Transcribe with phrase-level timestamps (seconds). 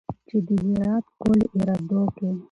[0.27, 2.29] چې د هرات قول اردو کې